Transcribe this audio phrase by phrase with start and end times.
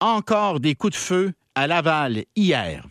[0.00, 2.84] encore des coups de feu à Laval hier.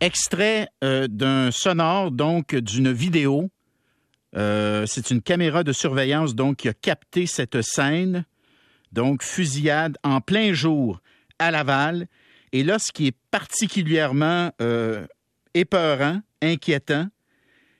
[0.00, 3.50] Extrait euh, d'un sonore, donc d'une vidéo.
[4.36, 8.24] Euh, c'est une caméra de surveillance donc qui a capté cette scène.
[8.92, 11.00] Donc fusillade en plein jour
[11.38, 12.06] à Laval.
[12.52, 15.06] Et là, ce qui est particulièrement euh,
[15.54, 17.08] épeurant, inquiétant,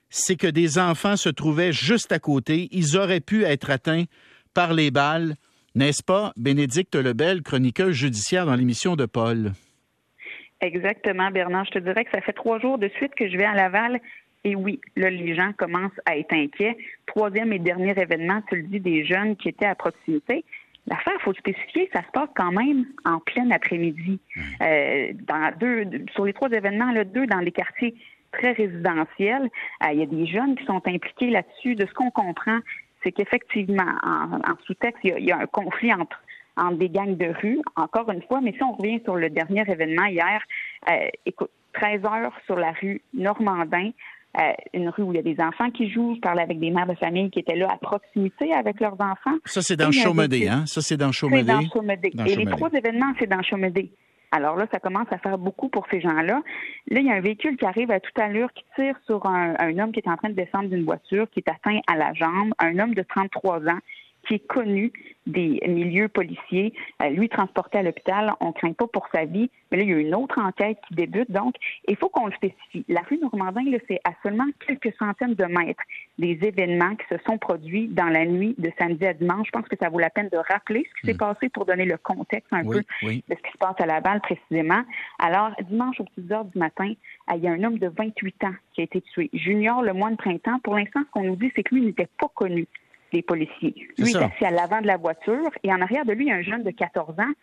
[0.09, 2.67] c'est que des enfants se trouvaient juste à côté.
[2.71, 4.05] Ils auraient pu être atteints
[4.53, 5.35] par les balles.
[5.75, 9.51] N'est-ce pas, Bénédicte Lebel, chroniqueuse judiciaire dans l'émission de Paul?
[10.61, 11.65] Exactement, Bernard.
[11.65, 14.01] Je te dirais que ça fait trois jours de suite que je vais à Laval.
[14.43, 16.77] Et oui, là, les gens commencent à être inquiets.
[17.05, 20.43] Troisième et dernier événement, tu le dis, des jeunes qui étaient à proximité.
[20.87, 24.19] L'affaire, il faut spécifier, ça se passe quand même en plein après-midi.
[24.35, 24.41] Mmh.
[24.61, 27.95] Euh, dans deux, sur les trois événements, là, deux dans les quartiers
[28.31, 29.49] très résidentiels.
[29.83, 31.75] Euh, il y a des jeunes qui sont impliqués là-dessus.
[31.75, 32.59] De ce qu'on comprend,
[33.03, 36.19] c'est qu'effectivement, en, sous-texte, il, y a un conflit entre
[36.57, 38.41] entre des gangs de rue, encore une fois.
[38.41, 40.41] Mais si on revient sur le dernier événement hier,
[40.89, 43.91] euh, écoute, 13 heures sur la rue Normandin,
[44.37, 46.15] euh, une rue où il y a des enfants qui jouent.
[46.15, 49.37] Je parlais avec des mères de famille qui étaient là à proximité avec leurs enfants.
[49.45, 50.65] Ça, c'est dans Chaumédé, hein?
[50.67, 51.47] Ça, c'est dans Chaumédé.
[51.47, 52.11] C'est dans Chaumédé.
[52.27, 53.91] Et les trois événements, c'est dans Chaumédé.
[54.31, 56.41] Alors là, ça commence à faire beaucoup pour ces gens-là.
[56.87, 59.55] Là, il y a un véhicule qui arrive à toute allure qui tire sur un,
[59.79, 62.53] homme qui est en train de descendre d'une voiture, qui est atteint à la jambe,
[62.59, 63.79] un homme de 33 ans
[64.29, 64.93] qui est connu
[65.25, 66.73] des milieux policiers.
[67.01, 69.93] Euh, lui transporté à l'hôpital, on craint pas pour sa vie, mais là, il y
[69.93, 71.31] a une autre enquête qui débute.
[71.31, 71.55] Donc,
[71.87, 72.85] il faut qu'on le spécifie.
[72.87, 75.83] La rue Normandin, c'est à seulement quelques centaines de mètres
[76.17, 79.47] des événements qui se sont produits dans la nuit de samedi à dimanche.
[79.47, 81.17] Je pense que ça vaut la peine de rappeler ce qui s'est hmm.
[81.17, 84.83] passé pour donner le contexte un peu de ce qui se passe à Laval précisément.
[85.17, 86.93] Alors, dimanche aux petites heures du matin,
[87.31, 89.29] euh, il y a un homme de 28 ans qui a été tué.
[89.33, 92.09] Junior, le mois de printemps, pour l'instant, ce qu'on nous dit, c'est que lui n'était
[92.19, 92.67] pas connu
[93.11, 93.75] les policiers.
[93.97, 96.63] Lui, est assis à l'avant de la voiture et en arrière de lui, un jeune
[96.63, 97.33] de 14 ans.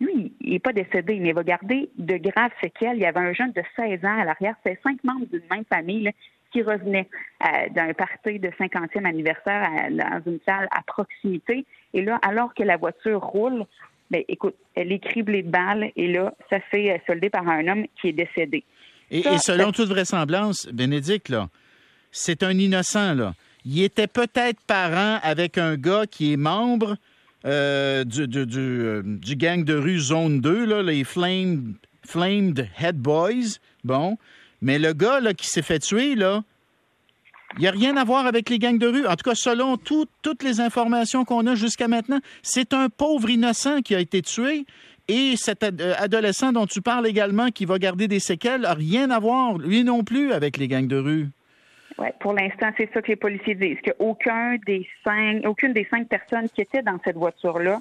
[0.00, 2.96] Lui, il n'est pas décédé, mais il va garder de graves séquelles.
[2.96, 4.54] Il y avait un jeune de 16 ans à l'arrière.
[4.64, 6.10] C'est cinq membres d'une même famille
[6.52, 7.08] qui revenaient
[7.44, 11.64] euh, d'un party de 50e anniversaire dans une salle à proximité.
[11.94, 13.64] Et là, alors que la voiture roule,
[14.10, 17.66] ben, écoute, elle est criblée de balles et là, ça fait euh, solder par un
[17.66, 18.64] homme qui est décédé.
[19.10, 21.48] Et, selon toute vraisemblance, Bénédicte, là,
[22.10, 23.34] c'est un innocent, là
[23.66, 26.96] il était peut-être parent avec un gars qui est membre
[27.44, 31.74] euh, euh, du, gang de rue Zone 2, là, les Flamed,
[32.78, 33.58] Head Boys.
[33.84, 34.18] Bon.
[34.62, 36.44] Mais le gars qui s'est fait tuer, là,
[37.56, 39.06] il n'y a rien à voir avec les gangs de rue.
[39.06, 43.82] En tout cas, selon toutes les informations qu'on a jusqu'à maintenant, c'est un pauvre innocent
[43.82, 44.64] qui a été tué.
[45.08, 49.10] Et cet euh, adolescent dont tu parles également, qui va garder des séquelles, n'a rien
[49.10, 51.28] à voir, lui non plus, avec les gangs de rue.
[51.98, 56.08] Oui, pour l'instant, c'est ça que les policiers disent, qu'aucun des cinq, aucune des cinq
[56.08, 57.80] personnes qui étaient dans cette voiture-là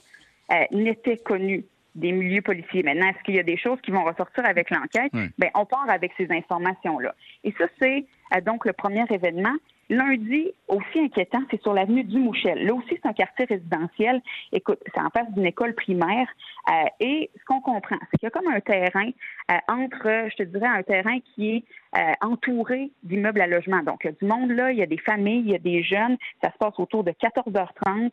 [0.51, 1.65] euh, n'était connue
[1.95, 2.83] des milieux policiers.
[2.83, 5.11] Maintenant, est-ce qu'il y a des choses qui vont ressortir avec l'enquête?
[5.38, 7.16] Ben, on part avec ces informations-là.
[7.44, 9.56] Et ça, c'est euh, donc le premier événement.
[9.89, 12.66] Lundi, aussi inquiétant, c'est sur l'avenue du Mouchel.
[12.66, 14.22] Là aussi, c'est un quartier résidentiel.
[14.51, 16.28] Écoute, c'est en face d'une école primaire.
[16.69, 19.09] Euh, et ce qu'on comprend, c'est qu'il y a comme un terrain
[19.51, 21.63] euh, entre, je te dirais, un terrain qui est
[21.97, 23.83] euh, entouré d'immeubles à logement.
[23.83, 25.59] Donc, il y a du monde là, il y a des familles, il y a
[25.59, 26.17] des jeunes.
[26.44, 28.09] Ça se passe autour de 14h30.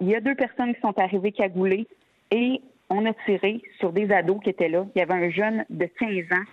[0.00, 1.86] il y a deux personnes qui sont arrivées cagoulées
[2.30, 2.60] et
[2.90, 4.86] on a tiré sur des ados qui étaient là.
[4.94, 6.44] Il y avait un jeune de 15 ans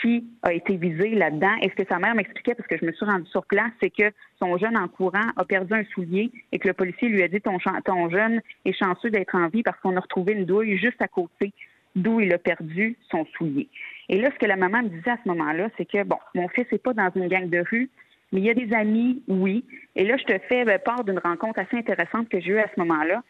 [0.00, 1.54] qui a été visé là-dedans.
[1.62, 3.90] Et ce que sa mère m'expliquait, parce que je me suis rendue sur place, c'est
[3.90, 7.28] que son jeune en courant a perdu un soulier et que le policier lui a
[7.28, 10.76] dit ton, ton jeune est chanceux d'être en vie parce qu'on a retrouvé une douille
[10.76, 11.52] juste à côté
[11.94, 13.68] d'où il a perdu son soulier.
[14.08, 16.46] Et là, ce que la maman me disait à ce moment-là, c'est que, bon, mon
[16.48, 17.88] fils n'est pas dans une gang de rue,
[18.32, 19.64] mais il y a des amis, oui.
[19.94, 22.68] Et là, je te fais ben, part d'une rencontre assez intéressante que j'ai eue à
[22.74, 23.22] ce moment-là.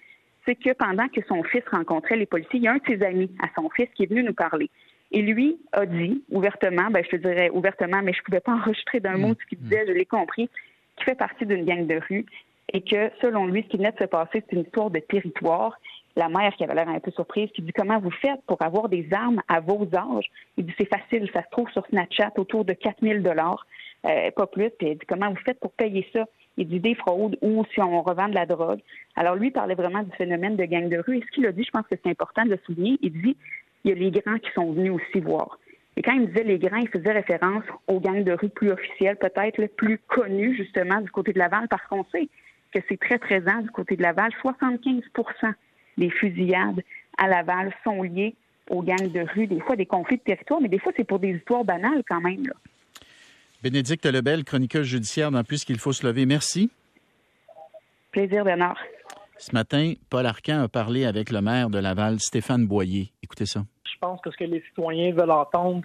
[0.47, 3.03] C'est que pendant que son fils rencontrait les policiers, il y a un de ses
[3.03, 4.71] amis à son fils qui est venu nous parler.
[5.13, 8.53] Et lui a dit ouvertement, ben, je te dirais ouvertement, mais je ne pouvais pas
[8.63, 10.49] enregistrer d'un mot ce qu'il disait, je l'ai compris,
[10.97, 12.25] qu'il fait partie d'une gang de rue
[12.73, 15.79] et que, selon lui, ce qui venait de se passer, c'est une histoire de territoire.
[16.17, 18.89] La mère, qui avait l'air un peu surprise, qui dit comment vous faites pour avoir
[18.89, 20.31] des armes à vos âges?
[20.57, 23.67] Il dit c'est facile, ça se trouve sur Snapchat autour de 4000 dollars,
[24.07, 24.71] euh, pas plus.
[24.79, 26.25] Puis il dit comment vous faites pour payer ça?
[26.57, 28.81] Il dit des fraudes ou si on revend de la drogue.
[29.15, 31.19] Alors lui parlait vraiment du phénomène de gang de rue.
[31.19, 32.99] Et ce qu'il a dit, je pense que c'est important de le souligner.
[33.03, 33.37] Il dit
[33.85, 35.59] il y a les grands qui sont venus aussi voir.
[35.97, 39.17] Et quand il disait les grands, il faisait référence aux gangs de rue plus officiels,
[39.17, 42.29] peut-être plus connus justement du côté de Laval, parce qu'on sait
[42.73, 44.31] que c'est très présent du côté de Laval.
[44.43, 45.53] 75%
[45.97, 46.83] des fusillades
[47.17, 48.35] à Laval sont liées
[48.69, 51.19] aux gangs de rue, des fois des conflits de territoire, mais des fois c'est pour
[51.19, 52.45] des histoires banales quand même.
[52.45, 52.55] Là.
[53.67, 56.25] Bénédicte Lebel, chroniqueuse judiciaire dans Puisqu'il faut se lever.
[56.25, 56.71] Merci.
[58.13, 58.79] Plaisir, Bernard.
[59.39, 63.11] Ce matin, Paul Arcan a parlé avec le maire de Laval, Stéphane Boyer.
[63.25, 63.65] Écoutez ça.
[63.83, 65.83] Je pense que ce que les citoyens veulent entendre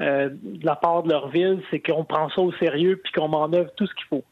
[0.00, 3.28] euh, de la part de leur ville, c'est qu'on prend ça au sérieux puis qu'on
[3.28, 4.24] m'en œuvre tout ce qu'il faut.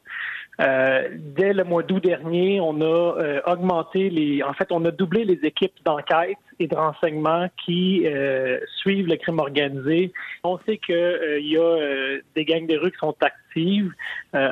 [0.60, 4.90] Euh, dès le mois d'août dernier, on a euh, augmenté les, en fait, on a
[4.90, 10.12] doublé les équipes d'enquête et de renseignement qui euh, suivent le crime organisé.
[10.42, 13.92] On sait qu'il y a des gangs de rue qui sont actives,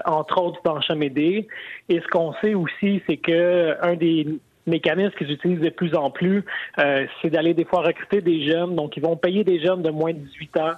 [0.04, 1.48] entre autres dans Chamédé.
[1.88, 4.28] Et ce qu'on sait aussi, c'est que un des
[4.66, 6.44] mécanismes qu'ils utilisent de plus en plus,
[6.76, 8.76] c'est d'aller des fois recruter des jeunes.
[8.76, 10.72] Donc, ils vont payer des jeunes de moins de 18 ans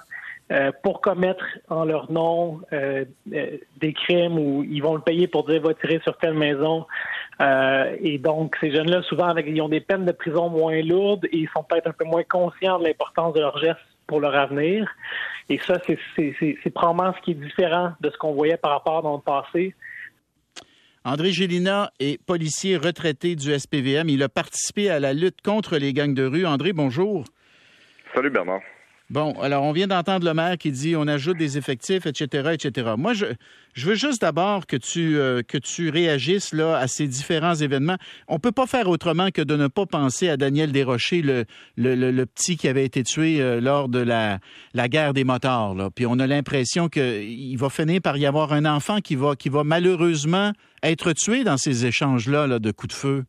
[0.51, 3.05] euh, pour commettre en leur nom euh,
[3.35, 6.87] euh, des crimes ou ils vont le payer pour dire va tirer sur telle maison.
[8.01, 11.37] et donc, ces jeunes-là, souvent, avec, ils ont des peines de prison moins lourdes et
[11.37, 14.89] ils sont peut-être un peu moins conscients de l'importance de leurs gestes pour leur avenir.
[15.51, 19.17] Et ça, c'est probablement ce qui est différent de ce qu'on voyait par rapport dans
[19.17, 19.75] le passé.
[21.05, 24.09] André Gélina est policier retraité du SPVM.
[24.09, 26.47] Il a participé à la lutte contre les gangs de rue.
[26.47, 27.25] André, bonjour.
[28.15, 28.63] Salut Bernard.
[29.11, 32.93] Bon, alors on vient d'entendre le maire qui dit on ajoute des effectifs, etc., etc.
[32.99, 33.25] Moi, je,
[33.79, 37.97] veux juste d'abord que tu euh, que tu réagisses là à ces différents événements.
[38.29, 42.59] On peut pas faire autrement que de ne pas penser à Daniel Desrochers, le, petit
[42.59, 44.41] qui avait été tué euh, lors de la,
[44.89, 45.75] guerre des motards.
[45.97, 49.49] Puis on a l'impression qu'il va finir par y avoir un enfant qui va qui
[49.49, 50.53] va malheureusement
[50.83, 53.25] être tué dans ces échanges là, là de coups de feu.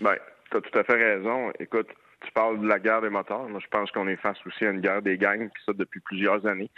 [0.00, 0.16] Ben,
[0.50, 1.52] tu as tout à fait raison.
[1.60, 1.86] Écoute,
[2.20, 3.48] tu parles de la guerre des moteurs.
[3.48, 6.00] Moi, je pense qu'on est face aussi à une guerre des gangs, puis ça depuis
[6.00, 6.70] plusieurs années.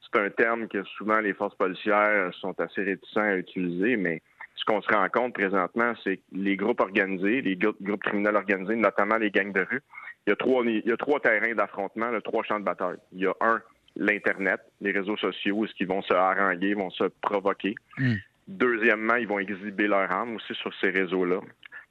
[0.00, 4.20] C'est un terme que souvent les forces policières sont assez réticents à utiliser, mais
[4.56, 8.76] ce qu'on se rend compte présentement, c'est que les groupes organisés, les groupes criminels organisés,
[8.76, 9.82] notamment les gangs de rue,
[10.26, 12.98] il y a trois, il y a trois terrains d'affrontement, trois champs de bataille.
[13.12, 13.60] Il y a un,
[13.96, 17.74] l'Internet, les réseaux sociaux, où ils vont se haranguer, vont se provoquer.
[17.98, 18.14] Hmm.
[18.48, 21.40] Deuxièmement, ils vont exhiber leurs armes aussi sur ces réseaux-là.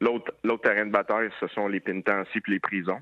[0.02, 0.34] L'autre,
[0.64, 3.02] terrain de bataille, ce sont les pénitenciers et les prisons.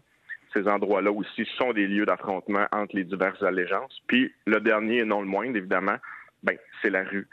[0.53, 3.99] Ces endroits-là aussi sont des lieux d'affrontement entre les diverses allégeances.
[4.07, 5.97] Puis le dernier et non le moindre, évidemment,
[6.43, 7.27] ben, c'est la rue.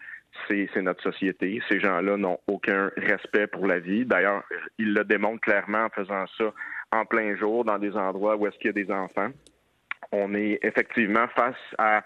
[0.49, 1.63] C'est, notre société.
[1.69, 4.05] Ces gens-là n'ont aucun respect pour la vie.
[4.05, 4.45] D'ailleurs,
[4.79, 6.53] ils le démontrent clairement en faisant ça
[6.93, 9.31] en plein jour dans des endroits où est-ce qu'il y a des enfants.
[10.13, 12.05] On est effectivement face à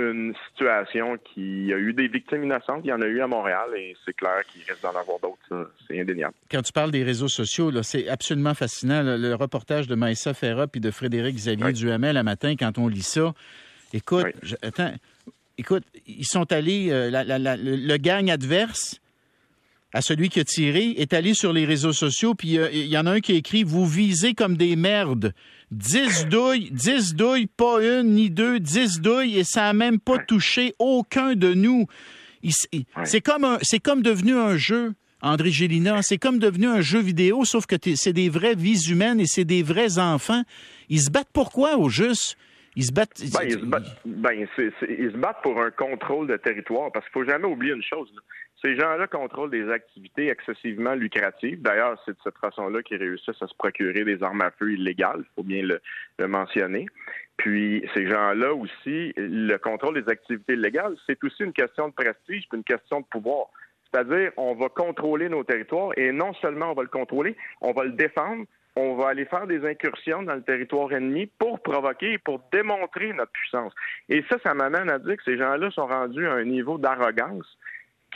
[0.00, 2.80] une situation qui a eu des victimes innocentes.
[2.84, 5.72] Il y en a eu à Montréal et c'est clair qu'il reste d'en avoir d'autres.
[5.86, 6.34] C'est indéniable.
[6.50, 9.02] Quand tu parles des réseaux sociaux, c'est absolument fascinant.
[9.02, 13.02] Le reportage de Maïssa Ferra puis de Frédéric Xavier Duhamel la matin, quand on lit
[13.02, 13.32] ça,
[13.92, 14.26] écoute,
[14.62, 14.92] attends,
[15.58, 19.00] écoute, ils sont allés, euh, le gang adverse
[19.92, 22.98] à celui qui a tiré est allé sur les réseaux sociaux, puis euh, il y
[22.98, 25.32] en a un qui a écrit Vous visez comme des merdes.
[25.72, 30.18] 10 douilles, 10 douilles, pas une ni deux, 10 douilles, et ça n'a même pas
[30.18, 31.86] touché aucun de nous.
[33.04, 34.94] C'est comme, comme devenu un jeu.
[35.22, 39.20] André Gélina, c'est comme devenu un jeu vidéo, sauf que c'est des vraies vies humaines
[39.20, 40.42] et c'est des vrais enfants.
[40.88, 42.38] Ils se battent pourquoi au juste?
[42.74, 43.20] Ils se battent.
[43.20, 47.12] Ben, ils, se battent ben, ils se battent pour un contrôle de territoire, parce qu'il
[47.12, 48.10] faut jamais oublier une chose.
[48.62, 51.62] Ces gens-là contrôlent des activités excessivement lucratives.
[51.62, 55.20] D'ailleurs, c'est de cette façon-là qu'ils réussissent à se procurer des armes à feu illégales,
[55.20, 55.80] il faut bien le,
[56.26, 56.86] mentionner.
[57.38, 62.46] Puis ces gens-là aussi, le contrôle des activités illégales, c'est aussi une question de prestige,
[62.48, 63.46] puis une question de pouvoir.
[63.90, 67.84] C'est-à-dire, on va contrôler nos territoires et non seulement on va le contrôler, on va
[67.84, 68.44] le défendre,
[68.76, 73.32] on va aller faire des incursions dans le territoire ennemi pour provoquer, pour démontrer notre
[73.32, 73.72] puissance.
[74.10, 77.56] Et ça, ça m'amène à dire que ces gens-là sont rendus à un niveau d'arrogance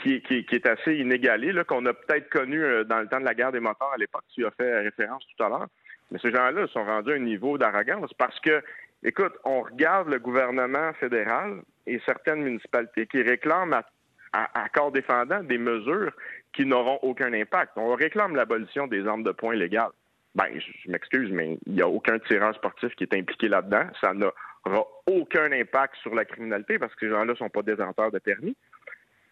[0.01, 3.51] qui, est assez inégalé, qu'on a peut-être connu euh, dans le temps de la guerre
[3.51, 4.23] des moteurs à l'époque.
[4.33, 5.67] Tu as fait référence tout à l'heure.
[6.11, 8.61] Mais ces gens-là sont rendus à un niveau d'arrogance parce que,
[9.03, 15.41] écoute, on regarde le gouvernement fédéral et certaines municipalités qui réclament à, à, corps défendant
[15.41, 16.11] des mesures
[16.53, 17.73] qui n'auront aucun impact.
[17.75, 19.91] On réclame l'abolition des armes de poing légales.
[20.35, 23.87] Ben, je m'excuse, mais il n'y a aucun tireur sportif qui est impliqué là-dedans.
[24.01, 28.11] Ça n'aura aucun impact sur la criminalité parce que ces gens-là ne sont pas détenteurs
[28.11, 28.55] de permis.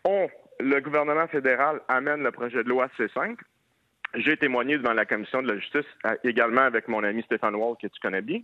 [0.05, 0.29] On
[0.59, 3.37] le gouvernement fédéral amène le projet de loi C5.
[4.15, 7.75] J'ai témoigné devant la commission de la justice euh, également avec mon ami Stéphane Wall,
[7.81, 8.39] que tu connais bien.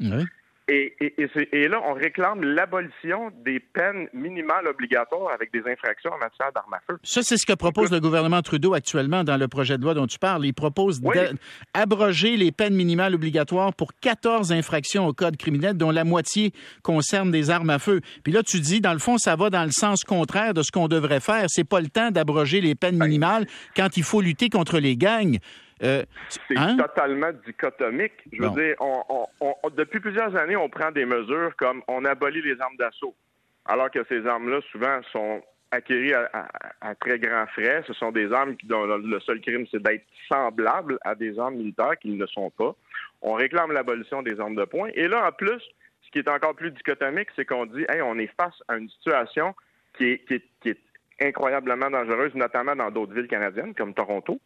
[0.69, 6.73] Et, là, on réclame l'abolition des peines minimales obligatoires avec des infractions en matière d'armes
[6.73, 6.99] à feu.
[7.03, 10.05] Ça, c'est ce que propose le gouvernement Trudeau actuellement dans le projet de loi dont
[10.05, 10.45] tu parles.
[10.45, 16.03] Il propose d'abroger les peines minimales obligatoires pour 14 infractions au code criminel, dont la
[16.03, 18.01] moitié concerne des armes à feu.
[18.23, 20.71] Puis là, tu dis, dans le fond, ça va dans le sens contraire de ce
[20.71, 21.45] qu'on devrait faire.
[21.47, 25.39] C'est pas le temps d'abroger les peines minimales quand il faut lutter contre les gangs.
[25.81, 26.75] Euh, c'est hein?
[26.77, 28.13] totalement dichotomique.
[28.31, 28.75] Je veux dire,
[29.75, 33.15] depuis plusieurs années, on prend des mesures comme on abolit les armes d'assaut.
[33.65, 37.83] alors que ces armes-là, souvent, sont acquéries à, très grands frais.
[37.87, 41.97] Ce sont des armes dont le seul crime, c'est d'être semblables à des armes militaires
[42.01, 42.75] qui ne le sont pas.
[43.21, 44.89] On réclame l'abolition des armes de poing.
[44.95, 45.61] Et là, en plus,
[46.01, 48.89] ce qui est encore plus dichotomique, c'est qu'on dit, hey, on est face à une
[48.89, 49.53] situation
[49.97, 50.25] qui est,
[50.61, 50.79] qui est
[51.21, 54.39] incroyablement dangereuse, notamment dans d'autres villes canadiennes, comme Toronto.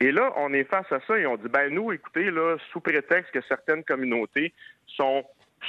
[0.00, 2.80] Et là, on est face à ça et on dit, ben nous, écoutez, là, sous
[2.80, 4.52] prétexte que certaines communautés
[4.86, 5.24] sont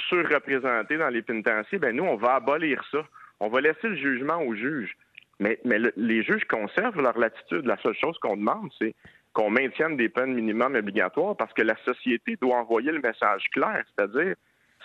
[0.08, 2.98] surreprésentées dans les pénitenciers, ben nous, on va abolir ça.
[3.40, 4.96] On va laisser le jugement aux juges.
[5.40, 7.64] Mais, mais les juges conservent leur latitude.
[7.64, 8.94] La seule chose qu'on demande, c'est
[9.32, 13.84] qu'on maintienne des peines minimum obligatoires parce que la société doit envoyer le message clair,
[13.86, 14.34] c'est-à-dire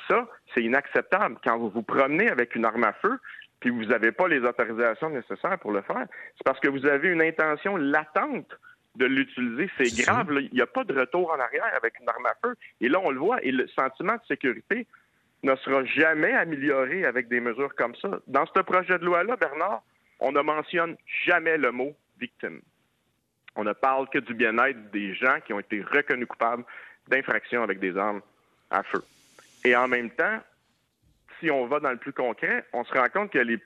[0.08, 1.38] ça, c'est inacceptable.
[1.44, 3.18] Quand vous vous promenez avec une arme à feu,
[3.60, 6.06] puis vous n'avez pas les autorisations nécessaires pour le faire,
[6.38, 8.54] c'est parce que vous avez une intention latente
[8.96, 9.70] de l'utiliser.
[9.78, 10.28] C'est grave.
[10.40, 12.56] Il n'y a pas de retour en arrière avec une arme à feu.
[12.82, 13.44] Et là, on le voit.
[13.44, 14.88] Et le sentiment de sécurité
[15.44, 18.20] ne sera jamais amélioré avec des mesures comme ça.
[18.28, 19.84] Dans ce projet de loi-là, Bernard,
[20.20, 20.96] on ne mentionne
[21.26, 22.62] jamais le mot victime.
[23.56, 26.64] On ne parle que du bien-être des gens qui ont été reconnus coupables
[27.08, 28.22] d'infractions avec des armes
[28.72, 29.04] à feu.
[29.66, 30.40] Et en même temps,
[31.40, 33.60] si on va dans le plus concret, on se rend compte que les,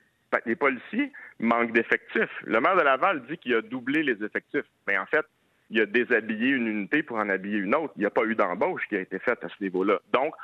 [0.56, 2.30] policiers manquent d'effectifs.
[2.44, 4.64] Le maire de Laval dit qu'il a doublé les effectifs.
[4.86, 5.24] Mais en fait,
[5.70, 7.92] il a déshabillé une unité pour en habiller une autre.
[7.96, 10.00] Il n'y a pas eu d'embauche qui a été faite à ce niveau-là.
[10.12, 10.34] Donc,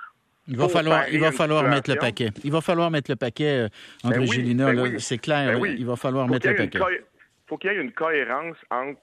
[0.46, 2.28] il va falloir, il va falloir mettre le paquet.
[2.42, 3.68] Il va falloir mettre le paquet,
[4.02, 5.58] André ben Gélina, ben c'est clair.
[5.58, 6.78] Ben il va falloir mettre le paquet.
[6.78, 9.00] Il faut qu'il y ait une cohérence entre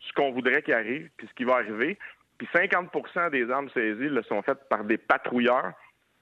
[0.00, 1.98] ce qu'on voudrait qu'il arrive puis ce qui va arriver.
[2.36, 5.72] Puis 50 des armes saisies le sont faites par des patrouilleurs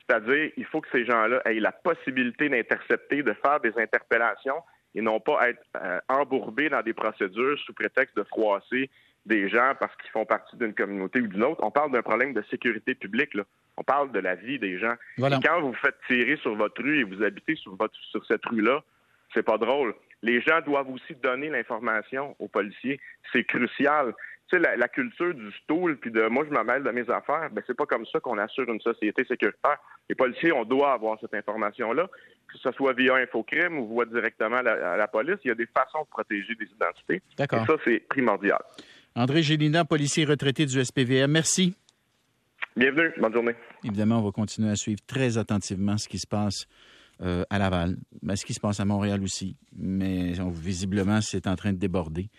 [0.07, 4.63] c'est-à-dire, il faut que ces gens-là aient la possibilité d'intercepter, de faire des interpellations
[4.95, 8.91] et non pas être euh, embourbés dans des procédures sous prétexte de froisser
[9.25, 11.63] des gens parce qu'ils font partie d'une communauté ou d'une autre.
[11.63, 13.35] On parle d'un problème de sécurité publique.
[13.35, 13.45] Là.
[13.77, 14.95] On parle de la vie des gens.
[15.19, 18.83] Quand vous faites tirer sur votre rue et vous habitez sur, votre, sur cette rue-là,
[19.33, 19.95] c'est pas drôle.
[20.23, 23.01] Les gens doivent aussi donner l'information aux policiers.
[23.33, 24.13] C'est crucial
[24.59, 27.77] la, culture du stool puis de moi je me mêle de mes affaires, ben c'est
[27.77, 29.79] pas comme ça qu'on assure une société sécuritaire.
[30.09, 32.09] Les policiers, on doit avoir cette information-là,
[32.49, 35.37] que ce soit via Infocrime ou via directement à la, police.
[35.45, 37.23] Il y a des façons de protéger des identités.
[37.37, 37.63] D'accord.
[37.63, 38.59] Et ça, c'est primordial.
[39.15, 41.77] André Gélina, policier retraité du SPVM, merci.
[42.77, 43.55] Bienvenue, bonne journée.
[43.85, 46.67] Évidemment, on va continuer à suivre très attentivement ce qui se passe
[47.21, 49.57] euh, à Laval, mais ce qui se passe à Montréal aussi.
[49.77, 52.31] Mais visiblement, c'est en train de déborder.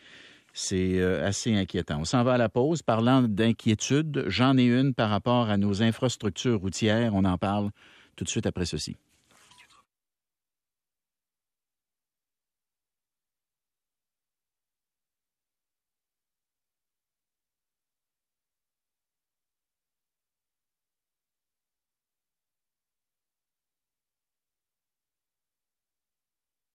[0.53, 2.00] C'est euh, assez inquiétant.
[2.00, 2.83] On s'en va à la pause.
[2.83, 7.15] Parlant d'inquiétude, j'en ai une par rapport à nos infrastructures routières.
[7.15, 7.72] On en parle
[8.15, 8.95] tout de suite après ceci.